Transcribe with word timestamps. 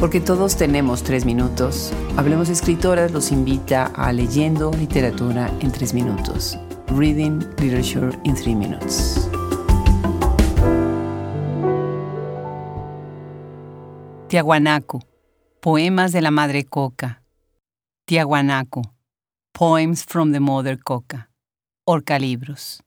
Porque 0.00 0.20
todos 0.20 0.56
tenemos 0.56 1.02
tres 1.02 1.24
minutos, 1.24 1.92
Hablemos 2.16 2.48
Escritoras 2.48 3.10
los 3.10 3.32
invita 3.32 3.86
a 3.86 4.12
Leyendo 4.12 4.70
Literatura 4.70 5.52
en 5.58 5.72
tres 5.72 5.92
minutos. 5.92 6.56
Reading 6.86 7.40
Literature 7.58 8.16
in 8.22 8.34
Three 8.36 8.54
Minutes. 8.54 9.28
Tiahuanaco. 14.28 15.00
Poemas 15.60 16.12
de 16.12 16.22
la 16.22 16.30
Madre 16.30 16.64
Coca. 16.64 17.24
Tiahuanaco. 18.04 18.82
Poems 19.52 20.04
from 20.04 20.32
the 20.32 20.38
Mother 20.40 20.78
Coca. 20.78 21.30
Orca 21.84 22.20
Libros. 22.20 22.84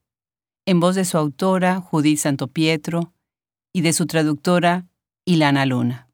En 0.65 0.79
voz 0.79 0.95
de 0.95 1.03
su 1.03 1.17
autora, 1.17 1.81
Judith 1.81 2.19
Santopietro, 2.19 3.11
y 3.73 3.81
de 3.81 3.91
su 3.91 4.05
traductora, 4.05 4.87
Ilana 5.25 5.65
Luna. 5.65 6.10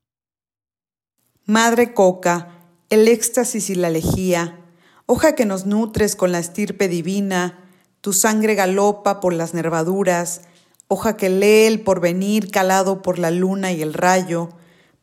Madre 1.50 1.94
Coca, 1.94 2.50
el 2.90 3.08
éxtasis 3.08 3.70
y 3.70 3.76
la 3.76 3.90
lejía, 3.90 4.60
hoja 5.06 5.34
que 5.34 5.46
nos 5.46 5.66
nutres 5.66 6.18
con 6.18 6.34
la 6.34 6.40
estirpe 6.40 6.90
divina, 6.90 7.64
tu 8.02 8.12
sangre 8.12 8.54
galopa 8.54 9.22
por 9.22 9.32
las 9.32 9.54
nervaduras, 9.54 10.42
hoja 10.90 11.16
que 11.16 11.30
lee 11.30 11.68
el 11.68 11.80
porvenir 11.80 12.52
calado 12.52 13.02
por 13.02 13.18
la 13.18 13.32
luna 13.32 13.72
y 13.72 13.82
el 13.82 13.94
rayo, 13.94 14.50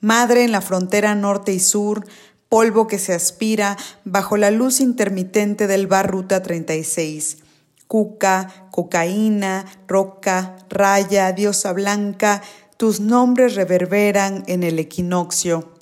madre 0.00 0.44
en 0.44 0.52
la 0.52 0.60
frontera 0.60 1.14
norte 1.14 1.54
y 1.54 1.60
sur, 1.60 2.04
polvo 2.50 2.88
que 2.88 2.98
se 2.98 3.14
aspira 3.14 3.78
bajo 4.04 4.36
la 4.36 4.50
luz 4.50 4.80
intermitente 4.80 5.66
del 5.66 5.86
bar 5.86 6.10
Ruta 6.10 6.42
36. 6.42 7.38
Cuca, 7.86 8.68
cocaína, 8.70 9.64
roca, 9.88 10.56
raya, 10.68 11.32
diosa 11.32 11.72
blanca, 11.72 12.42
tus 12.76 13.00
nombres 13.00 13.54
reverberan 13.54 14.44
en 14.46 14.62
el 14.62 14.78
equinoccio 14.78 15.73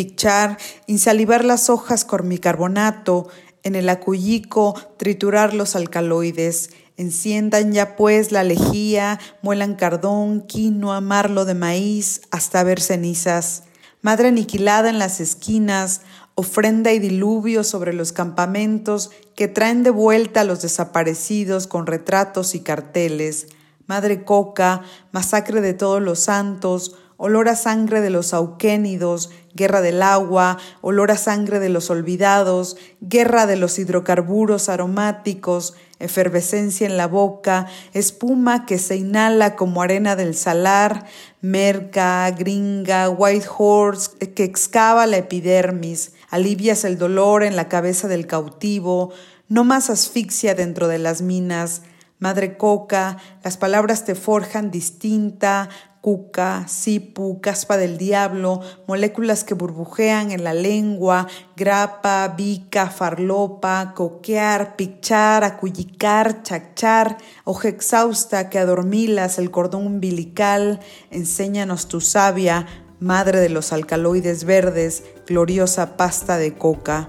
pichar, 0.00 0.56
insalivar 0.86 1.44
las 1.44 1.68
hojas 1.68 2.06
con 2.06 2.26
bicarbonato, 2.26 3.28
en 3.62 3.74
el 3.74 3.86
acuyico 3.90 4.74
triturar 4.96 5.52
los 5.52 5.76
alcaloides, 5.76 6.70
enciendan 6.96 7.72
ya 7.72 7.96
pues 7.96 8.32
la 8.32 8.42
lejía, 8.42 9.20
muelan 9.42 9.74
cardón, 9.74 10.40
quinoa, 10.40 11.02
marlo 11.02 11.44
de 11.44 11.52
maíz, 11.52 12.22
hasta 12.30 12.62
ver 12.62 12.80
cenizas. 12.80 13.64
Madre 14.00 14.28
aniquilada 14.28 14.88
en 14.88 14.98
las 14.98 15.20
esquinas, 15.20 16.00
ofrenda 16.34 16.92
y 16.92 16.98
diluvio 16.98 17.62
sobre 17.62 17.92
los 17.92 18.12
campamentos 18.12 19.10
que 19.36 19.48
traen 19.48 19.82
de 19.82 19.90
vuelta 19.90 20.40
a 20.40 20.44
los 20.44 20.62
desaparecidos 20.62 21.66
con 21.66 21.86
retratos 21.86 22.54
y 22.54 22.60
carteles. 22.60 23.48
Madre 23.86 24.24
Coca, 24.24 24.80
masacre 25.12 25.60
de 25.60 25.74
todos 25.74 26.00
los 26.00 26.20
santos, 26.20 26.96
olor 27.22 27.50
a 27.50 27.54
sangre 27.54 28.00
de 28.00 28.08
los 28.08 28.32
auquénidos, 28.32 29.30
guerra 29.52 29.82
del 29.82 30.02
agua, 30.02 30.56
olor 30.80 31.10
a 31.10 31.18
sangre 31.18 31.60
de 31.60 31.68
los 31.68 31.90
olvidados, 31.90 32.78
guerra 33.02 33.44
de 33.44 33.56
los 33.56 33.78
hidrocarburos 33.78 34.70
aromáticos, 34.70 35.74
efervescencia 35.98 36.86
en 36.86 36.96
la 36.96 37.06
boca, 37.06 37.66
espuma 37.92 38.64
que 38.64 38.78
se 38.78 38.96
inhala 38.96 39.54
como 39.54 39.82
arena 39.82 40.16
del 40.16 40.34
salar, 40.34 41.04
merca, 41.42 42.30
gringa, 42.30 43.10
white 43.10 43.46
horse 43.54 44.16
que 44.34 44.44
excava 44.44 45.06
la 45.06 45.18
epidermis, 45.18 46.12
alivias 46.30 46.84
el 46.84 46.96
dolor 46.96 47.42
en 47.42 47.54
la 47.54 47.68
cabeza 47.68 48.08
del 48.08 48.26
cautivo, 48.26 49.12
no 49.46 49.64
más 49.64 49.90
asfixia 49.90 50.54
dentro 50.54 50.88
de 50.88 50.98
las 50.98 51.20
minas, 51.20 51.82
Madre 52.20 52.58
Coca, 52.58 53.16
las 53.42 53.56
palabras 53.56 54.04
te 54.04 54.14
forjan 54.14 54.70
distinta, 54.70 55.70
cuca, 56.02 56.68
sipu, 56.68 57.40
caspa 57.40 57.78
del 57.78 57.96
diablo, 57.96 58.60
moléculas 58.86 59.42
que 59.42 59.54
burbujean 59.54 60.30
en 60.30 60.44
la 60.44 60.52
lengua, 60.52 61.26
grapa, 61.56 62.28
bica, 62.36 62.90
farlopa, 62.90 63.94
coquear, 63.94 64.76
pichar, 64.76 65.44
acuyicar, 65.44 66.42
chachar, 66.42 67.16
hoja 67.44 67.68
exhausta 67.68 68.50
que 68.50 68.58
adormilas 68.58 69.38
el 69.38 69.50
cordón 69.50 69.86
umbilical, 69.86 70.80
enséñanos 71.10 71.88
tu 71.88 72.02
sabia, 72.02 72.66
madre 72.98 73.40
de 73.40 73.48
los 73.48 73.72
alcaloides 73.72 74.44
verdes, 74.44 75.04
gloriosa 75.26 75.96
pasta 75.96 76.36
de 76.36 76.52
coca. 76.52 77.08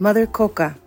Mother 0.00 0.30
Coca, 0.30 0.78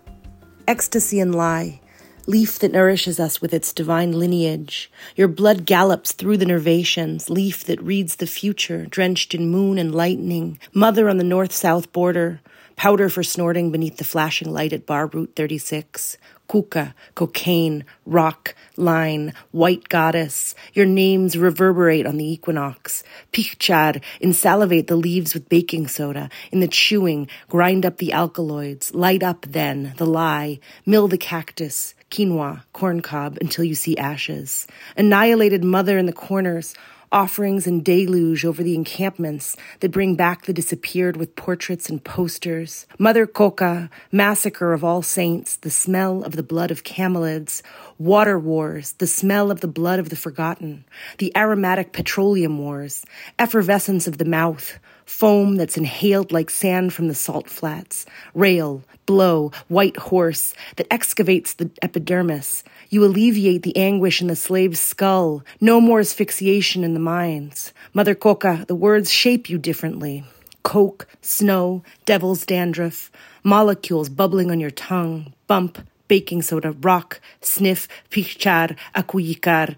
ecstasy 0.72 1.20
and 1.20 1.34
lie. 1.34 1.78
leaf 2.26 2.58
that 2.58 2.72
nourishes 2.72 3.20
us 3.20 3.42
with 3.42 3.52
its 3.52 3.74
divine 3.74 4.12
lineage. 4.12 4.90
Your 5.14 5.28
blood 5.28 5.66
gallops 5.66 6.12
through 6.12 6.38
the 6.38 6.46
nervations, 6.46 7.28
leaf 7.28 7.62
that 7.64 7.82
reads 7.82 8.16
the 8.16 8.26
future, 8.26 8.86
drenched 8.86 9.34
in 9.34 9.50
moon 9.50 9.76
and 9.76 9.94
lightning, 9.94 10.58
mother 10.72 11.10
on 11.10 11.18
the 11.18 11.24
north 11.24 11.52
south 11.52 11.92
border, 11.92 12.40
powder 12.74 13.10
for 13.10 13.22
snorting 13.22 13.70
beneath 13.70 13.98
the 13.98 14.04
flashing 14.12 14.50
light 14.50 14.72
at 14.72 14.86
bar 14.86 15.08
route 15.08 15.32
36, 15.36 16.16
kuka, 16.52 16.94
cocaine, 17.14 17.82
rock, 18.04 18.54
line, 18.76 19.32
white 19.52 19.88
goddess. 19.88 20.54
Your 20.74 20.84
names 20.84 21.34
reverberate 21.34 22.04
on 22.04 22.18
the 22.18 22.30
equinox. 22.30 23.02
Pichad, 23.32 24.02
insalivate 24.20 24.86
the 24.86 24.96
leaves 24.96 25.32
with 25.32 25.48
baking 25.48 25.88
soda. 25.88 26.28
In 26.50 26.60
the 26.60 26.68
chewing, 26.68 27.26
grind 27.48 27.86
up 27.86 27.96
the 27.96 28.12
alkaloids. 28.12 28.94
Light 28.94 29.22
up 29.22 29.46
then, 29.48 29.94
the 29.96 30.04
lie. 30.04 30.60
Mill 30.84 31.08
the 31.08 31.16
cactus 31.16 31.94
quinoa, 32.10 32.62
corn 32.74 33.00
cob 33.00 33.38
until 33.40 33.64
you 33.64 33.74
see 33.74 33.96
ashes. 33.96 34.66
Annihilated 34.98 35.64
mother 35.64 35.96
in 35.96 36.04
the 36.04 36.12
corners, 36.12 36.74
offerings 37.12 37.66
and 37.66 37.84
deluge 37.84 38.44
over 38.44 38.62
the 38.62 38.74
encampments 38.74 39.56
that 39.80 39.92
bring 39.92 40.16
back 40.16 40.46
the 40.46 40.52
disappeared 40.52 41.16
with 41.16 41.36
portraits 41.36 41.88
and 41.88 42.02
posters. 42.02 42.86
Mother 42.98 43.26
Coca, 43.26 43.90
massacre 44.10 44.72
of 44.72 44.82
all 44.82 45.02
saints, 45.02 45.56
the 45.56 45.70
smell 45.70 46.24
of 46.24 46.34
the 46.34 46.42
blood 46.42 46.70
of 46.70 46.82
camelids. 46.82 47.62
Water 47.98 48.38
wars, 48.38 48.92
the 48.94 49.06
smell 49.06 49.50
of 49.50 49.60
the 49.60 49.68
blood 49.68 49.98
of 49.98 50.08
the 50.08 50.16
forgotten. 50.16 50.84
The 51.18 51.36
aromatic 51.36 51.92
petroleum 51.92 52.58
wars, 52.58 53.04
effervescence 53.38 54.08
of 54.08 54.18
the 54.18 54.24
mouth 54.24 54.78
foam 55.12 55.56
that's 55.56 55.76
inhaled 55.76 56.32
like 56.32 56.50
sand 56.50 56.92
from 56.92 57.06
the 57.06 57.14
salt 57.14 57.48
flats, 57.48 58.06
rail, 58.34 58.82
blow, 59.06 59.52
white 59.68 59.96
horse 59.96 60.54
that 60.76 60.86
excavates 60.90 61.52
the 61.54 61.70
epidermis. 61.82 62.64
You 62.88 63.04
alleviate 63.04 63.62
the 63.62 63.76
anguish 63.76 64.20
in 64.22 64.26
the 64.26 64.34
slave's 64.34 64.80
skull. 64.80 65.44
No 65.60 65.80
more 65.80 66.00
asphyxiation 66.00 66.82
in 66.82 66.94
the 66.94 66.98
mines. 67.14 67.72
Mother 67.92 68.14
Coca, 68.14 68.64
the 68.66 68.74
words 68.74 69.12
shape 69.12 69.48
you 69.50 69.58
differently. 69.58 70.24
Coke, 70.62 71.06
snow, 71.20 71.84
devil's 72.06 72.46
dandruff, 72.46 73.10
molecules 73.44 74.08
bubbling 74.08 74.50
on 74.50 74.60
your 74.60 74.70
tongue, 74.70 75.34
bump, 75.46 75.78
baking 76.08 76.42
soda, 76.42 76.72
rock, 76.72 77.20
sniff, 77.42 77.86
pichar, 78.10 78.76
acuyicar, 78.96 79.76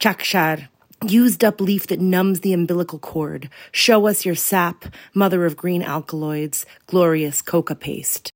chakshar, 0.00 0.68
used 1.04 1.44
up 1.44 1.60
leaf 1.60 1.86
that 1.88 2.00
numbs 2.00 2.40
the 2.40 2.52
umbilical 2.52 2.98
cord. 2.98 3.48
Show 3.72 4.06
us 4.06 4.24
your 4.24 4.34
sap, 4.34 4.84
mother 5.14 5.44
of 5.46 5.56
green 5.56 5.82
alkaloids, 5.82 6.66
glorious 6.86 7.42
coca 7.42 7.74
paste. 7.74 8.30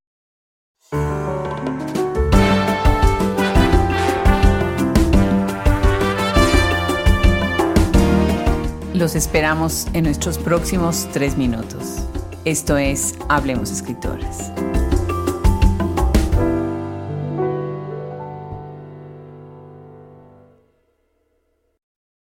Los 8.95 9.15
esperamos 9.15 9.87
en 9.93 10.05
nuestros 10.05 10.39
próximos 10.39 11.07
tres 11.13 11.37
minutos. 11.37 11.99
Esto 12.47 12.79
es 12.79 13.15
Hablemos 13.29 13.71
Escritoras. 13.71 14.51